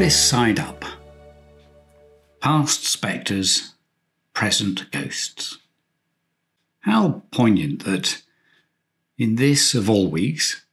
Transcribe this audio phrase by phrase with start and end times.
[0.00, 0.82] This side up.
[2.40, 3.74] Past spectres,
[4.32, 5.58] present ghosts.
[6.80, 8.22] How poignant that,
[9.18, 10.64] in this of all weeks,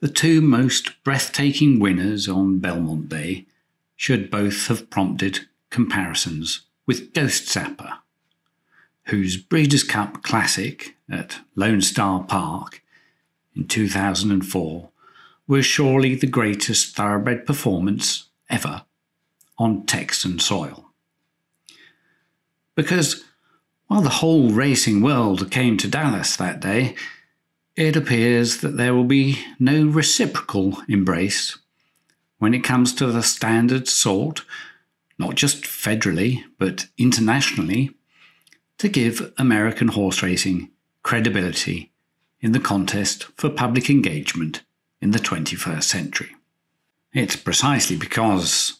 [0.00, 3.46] the two most breathtaking winners on Belmont Day
[3.94, 7.98] should both have prompted comparisons with Ghostzapper,
[9.04, 12.82] whose Breeders' Cup Classic at Lone Star Park
[13.54, 14.90] in 2004
[15.46, 18.84] was surely the greatest thoroughbred performance ever
[19.58, 20.86] on Texan soil.
[22.74, 23.24] Because
[23.86, 26.94] while the whole racing world came to Dallas that day,
[27.74, 31.58] it appears that there will be no reciprocal embrace
[32.38, 34.44] when it comes to the standard sought,
[35.18, 37.90] not just federally, but internationally,
[38.78, 40.70] to give American horse racing
[41.02, 41.92] credibility
[42.40, 44.62] in the contest for public engagement
[45.00, 46.35] in the 21st century.
[47.16, 48.74] It's precisely because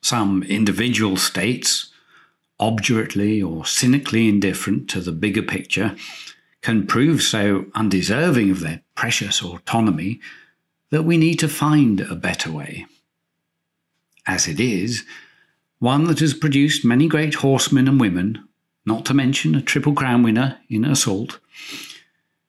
[0.00, 1.92] some individual states,
[2.58, 5.94] obdurately or cynically indifferent to the bigger picture,
[6.62, 10.18] can prove so undeserving of their precious autonomy
[10.88, 12.86] that we need to find a better way.
[14.26, 15.04] As it is,
[15.78, 18.48] one that has produced many great horsemen and women,
[18.86, 21.38] not to mention a Triple Crown winner in Assault,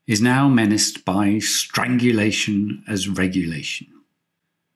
[0.08, 3.88] is now menaced by strangulation as regulation.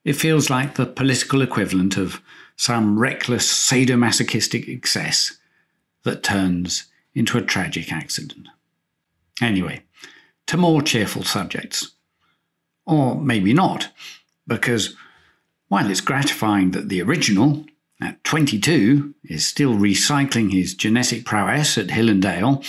[0.03, 2.21] It feels like the political equivalent of
[2.55, 5.37] some reckless sadomasochistic excess
[6.03, 8.47] that turns into a tragic accident.
[9.41, 9.83] Anyway,
[10.47, 11.91] to more cheerful subjects.
[12.85, 13.89] Or maybe not,
[14.47, 14.95] because
[15.67, 17.65] while it's gratifying that the original,
[18.01, 22.63] at 22, is still recycling his genetic prowess at Hill 'n' Dale,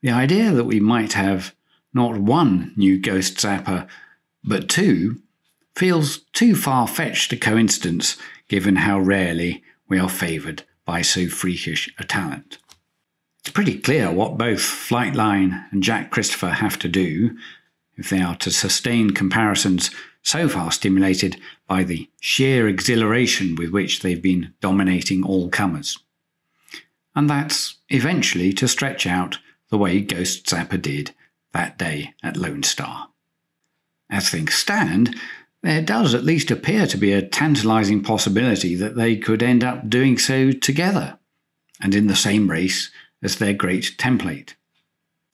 [0.00, 1.54] the idea that we might have
[1.92, 3.86] not one new Ghostzapper,
[4.42, 5.20] but two,
[5.76, 8.16] feels too far fetched a coincidence
[8.48, 12.58] given how rarely we are favoured by so freakish a talent.
[13.40, 17.36] It's pretty clear what both Flightline and Jack Christopher have to do
[17.96, 19.90] if they are to sustain comparisons
[20.22, 25.98] so far stimulated by the sheer exhilaration with which they've been dominating all comers.
[27.14, 29.38] And that's eventually to stretch out
[29.70, 31.12] the way Ghostzapper did
[31.52, 33.08] that day at Lone Star.
[34.10, 35.16] As things stand,
[35.62, 39.88] there does at least appear to be a tantalizing possibility that they could end up
[39.88, 41.18] doing so together
[41.80, 42.90] and in the same race
[43.22, 44.54] as their great template.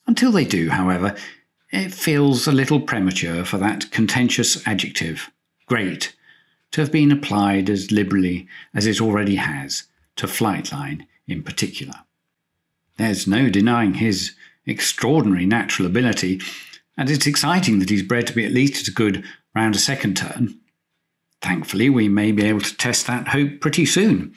[0.07, 1.15] Until they do, however,
[1.71, 5.31] it feels a little premature for that contentious adjective,
[5.67, 6.15] great,
[6.73, 9.85] to have been applied as liberally as it already has
[10.17, 11.95] to Flightline in particular.
[12.97, 14.35] There's no denying his
[14.67, 16.41] extraordinary natural ability,
[16.97, 19.25] and it's exciting that he's bred to be at least as good
[19.55, 20.59] round a second turn.
[21.41, 24.35] Thankfully, we may be able to test that hope pretty soon,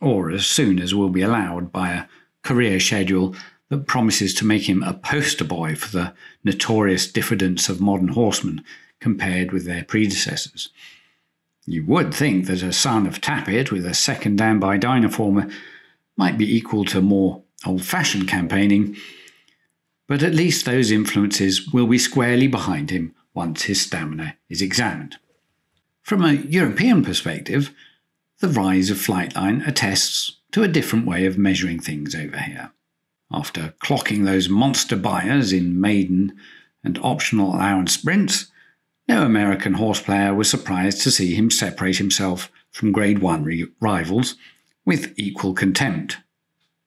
[0.00, 2.04] or as soon as will be allowed by a
[2.42, 3.34] career schedule
[3.70, 6.14] that promises to make him a poster boy for the
[6.44, 8.62] notorious diffidence of modern horsemen
[9.00, 10.68] compared with their predecessors.
[11.64, 15.52] You would think that a son of Tapit with a second down by Dynaformer
[16.16, 18.96] might be equal to more old fashioned campaigning,
[20.06, 25.18] but at least those influences will be squarely behind him once his stamina is examined.
[26.02, 27.72] From a European perspective,
[28.40, 32.72] the rise of Flightline attests to a different way of measuring things over here.
[33.30, 36.36] After clocking those monster Beyers in maiden
[36.82, 38.46] and optional allowance sprints,
[39.08, 43.66] no American horse player was surprised to see him separate himself from Grade 1 re-
[43.80, 44.36] rivals
[44.84, 46.18] with equal contempt,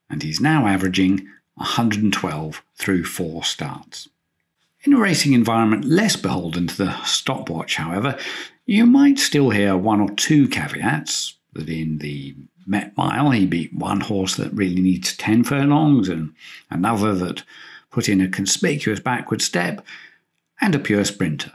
[0.10, 4.10] and he's now averaging 112 through four starts.
[4.86, 8.18] In a racing environment less beholden to the stopwatch, however,
[8.66, 12.36] you might still hear one or two caveats that in the
[12.66, 16.34] Met Mile he beat one horse that really needs 10 furlongs and
[16.70, 17.44] another that
[17.90, 19.86] put in a conspicuous backward step,
[20.62, 21.54] and a pure sprinter.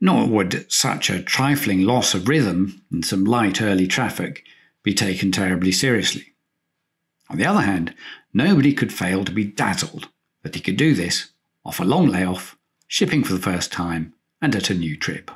[0.00, 4.44] Nor would such a trifling loss of rhythm and some light early traffic
[4.82, 6.34] be taken terribly seriously.
[7.30, 7.94] On the other hand,
[8.34, 10.08] nobody could fail to be dazzled
[10.42, 11.30] that he could do this
[11.66, 15.32] off a long layoff, shipping for the first time, and at a new trip.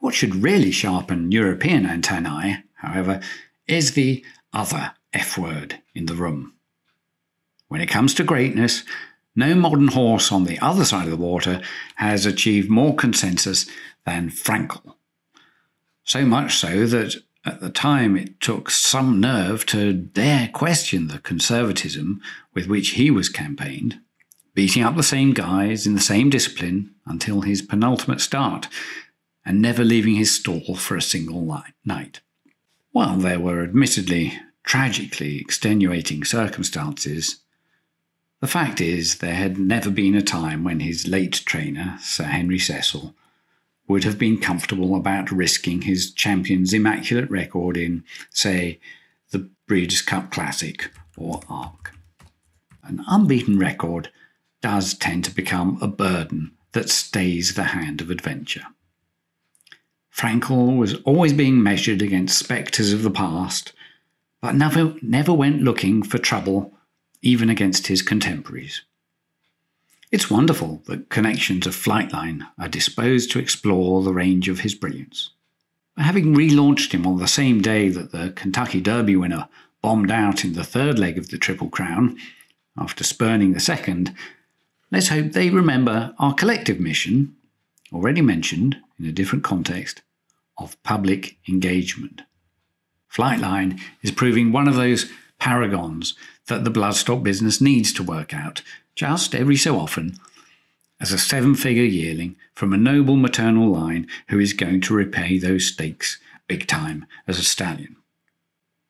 [0.00, 3.20] What should really sharpen European antennae, however,
[3.68, 6.54] is the other F word in the room.
[7.68, 8.82] When it comes to greatness,
[9.36, 11.62] no modern horse on the other side of the water
[11.96, 13.66] has achieved more consensus
[14.04, 14.96] than Frankel.
[16.02, 21.20] So much so that at the time it took some nerve to dare question the
[21.20, 22.20] conservatism
[22.52, 24.00] with which he was campaigned
[24.60, 28.68] beating up the same guys in the same discipline until his penultimate start,
[29.42, 32.20] and never leaving his stall for a single night.
[32.92, 37.36] While there were admittedly tragically extenuating circumstances,
[38.42, 42.58] the fact is there had never been a time when his late trainer, Sir Henry
[42.58, 43.14] Cecil,
[43.88, 48.78] would have been comfortable about risking his champion's immaculate record in, say,
[49.30, 51.94] the Breeders' Cup Classic or Arc.
[52.82, 54.10] An unbeaten record
[54.60, 58.66] does tend to become a burden that stays the hand of adventure.
[60.14, 63.72] Frankel was always being measured against spectres of the past,
[64.40, 66.74] but never, never went looking for trouble
[67.22, 68.82] even against his contemporaries.
[70.10, 75.30] It's wonderful that connections of Flightline are disposed to explore the range of his brilliance.
[75.96, 79.48] Having relaunched him on the same day that the Kentucky Derby winner
[79.82, 82.16] bombed out in the third leg of the Triple Crown,
[82.76, 84.14] after spurning the second,
[84.90, 87.34] let's hope they remember our collective mission,
[87.92, 90.02] already mentioned in a different context,
[90.58, 92.22] of public engagement.
[93.12, 96.14] Flightline is proving one of those paragons
[96.46, 98.62] that the bloodstock business needs to work out
[98.94, 100.16] just every so often,
[101.00, 105.38] as a seven figure yearling from a noble maternal line who is going to repay
[105.38, 107.96] those stakes big time as a stallion.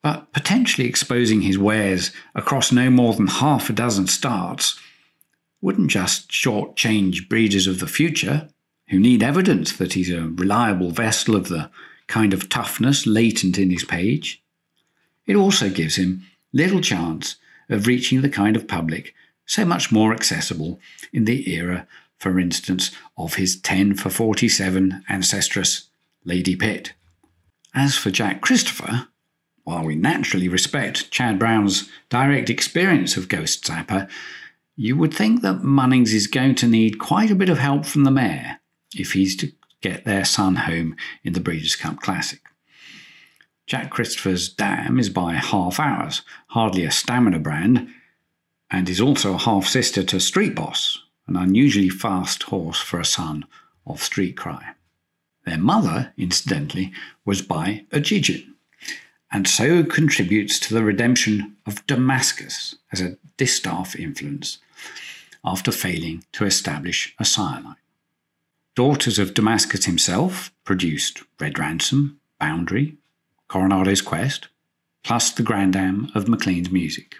[0.03, 4.77] But potentially exposing his wares across no more than half a dozen starts
[5.61, 8.49] wouldn't just shortchange breeders of the future
[8.89, 11.69] who need evidence that he's a reliable vessel of the
[12.07, 14.43] kind of toughness latent in his page.
[15.25, 17.37] It also gives him little chance
[17.69, 19.13] of reaching the kind of public
[19.45, 20.79] so much more accessible
[21.13, 21.87] in the era,
[22.17, 25.87] for instance, of his 10 for 47 ancestress,
[26.25, 26.93] Lady Pitt.
[27.73, 29.07] As for Jack Christopher,
[29.63, 34.09] while we naturally respect Chad Brown's direct experience of Ghostzapper,
[34.81, 38.03] you would think that Munnings is going to need quite a bit of help from
[38.03, 38.61] the mare
[38.95, 42.39] if he's to get their son home in the Breeders' Cup Classic.
[43.67, 47.89] Jack Christopher's dam is by Half Ours, hardly a stamina brand,
[48.71, 53.05] and is also a half sister to Street Boss, an unusually fast horse for a
[53.05, 53.45] son
[53.85, 54.73] of Street Cry.
[55.45, 56.91] Their mother, incidentally,
[57.23, 58.50] was by Ogygian,
[59.31, 64.57] and so contributes to the redemption of Damascus as a distaff influence
[65.43, 67.75] after failing to establish a sire.
[68.75, 72.97] Daughters of Damascus himself produced Red Ransom, Boundary,
[73.47, 74.47] Coronado's Quest,
[75.03, 77.15] plus the Grandam of Maclean's Music.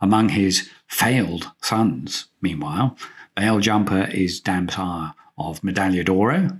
[0.00, 2.96] Among his failed sons, meanwhile,
[3.36, 6.58] Bailjumper is dam sire of Medaglia d'Oro,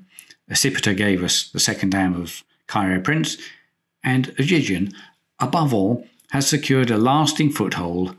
[0.51, 3.39] Accipiter gave us the second dam of Cairo Prince,
[4.03, 4.95] and Ogygian,
[5.39, 8.17] above all, has secured a lasting foothold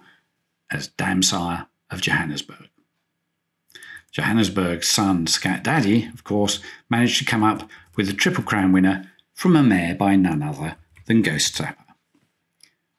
[0.71, 2.69] as dam sire of Johannesburg.
[4.12, 6.59] Johannesburg's son, Scat Daddy, of course,
[6.89, 10.75] managed to come up with a Triple Crown winner from a mare by none other
[11.06, 11.77] than Ghostzapper.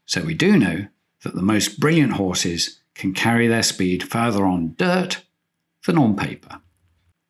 [0.06, 0.86] So we do know
[1.22, 5.22] that the most brilliant horses can carry their speed further on dirt
[5.86, 6.60] than on paper.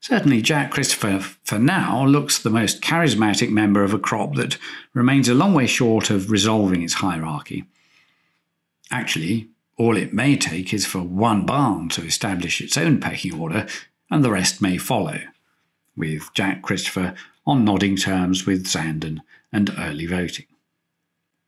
[0.04, 4.58] Certainly, Jack Christopher, for now, looks the most charismatic member of a crop that
[4.92, 7.64] remains a long way short of resolving its hierarchy.
[8.90, 9.48] Actually,
[9.78, 13.66] all it may take is for one barn to establish its own pecking order,
[14.10, 15.20] and the rest may follow,
[15.96, 17.14] with Jack Christopher
[17.46, 19.20] on nodding terms with Zandon
[19.50, 20.44] and Early Voting.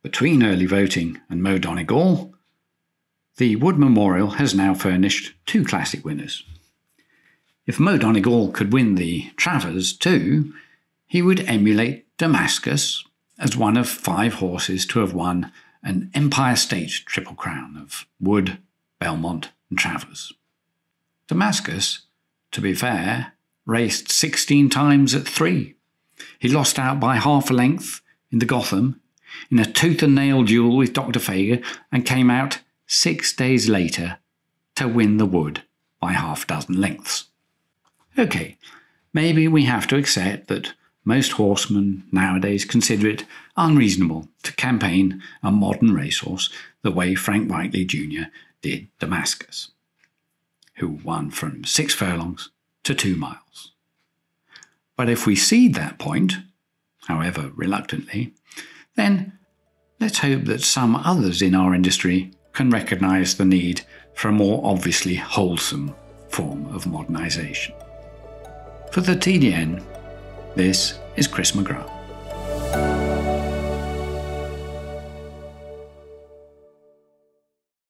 [0.02, 2.32] Between Early Voting and Mo Donegal,
[3.36, 6.42] the Wood Memorial has now furnished two classic winners.
[7.66, 10.54] If Mo Donegal could win the Travers too,
[11.06, 13.04] he would emulate Damascus
[13.38, 18.58] as one of five horses to have won an Empire State Triple Crown of Wood,
[19.00, 20.32] Belmont, and Travers.
[21.26, 22.02] Damascus,
[22.52, 23.32] to be fair,
[23.66, 25.74] raced 16 times at three.
[26.38, 29.00] He lost out by half a length in the Gotham
[29.50, 31.18] in a tooth and nail duel with Dr.
[31.18, 34.18] Fager and came out six days later
[34.76, 35.64] to win the Wood
[36.00, 37.26] by half a dozen lengths.
[38.18, 38.56] Okay,
[39.12, 40.72] maybe we have to accept that
[41.04, 43.24] most horsemen nowadays consider it
[43.56, 46.50] unreasonable to campaign a modern racehorse
[46.82, 48.24] the way Frank Whiteley Jr.
[48.62, 49.70] did Damascus,
[50.76, 52.50] who won from six furlongs
[52.84, 53.72] to two miles.
[54.96, 56.38] But if we cede that point,
[57.06, 58.32] however reluctantly,
[58.94, 59.38] then
[60.00, 63.82] let's hope that some others in our industry can recognise the need
[64.14, 65.94] for a more obviously wholesome
[66.30, 67.74] form of modernisation.
[68.90, 69.82] For the TDN,
[70.54, 71.95] this is Chris McGrath.